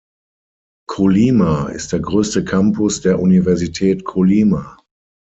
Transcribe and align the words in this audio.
Colima 0.89 1.69
ist 1.69 1.91
der 1.93 1.99
größte 1.99 2.43
Campus 2.43 3.01
der 3.01 3.19
Universität 3.19 4.03
Colima. 4.03 4.75